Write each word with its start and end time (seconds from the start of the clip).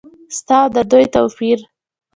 ستا 0.37 0.57
او 0.63 0.69
د 0.75 0.77
دوی 0.91 1.05
توپیر؟ 1.15 1.59